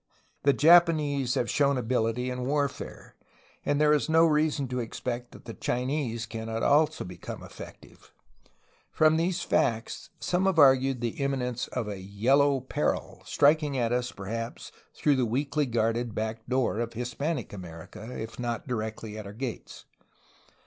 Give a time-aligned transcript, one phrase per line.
[0.41, 3.15] The Japanese have shown ability in warfare,
[3.63, 8.11] and there is no reason to expect that the Chinese cannot also become effective.
[8.91, 13.91] From these facts some have argued the imminence of a' 'Yellow Peril, '^ striking at
[13.91, 19.27] us, perhaps, through the weakly guarded back door of Hispanic America, if not directly at
[19.27, 19.85] our gates.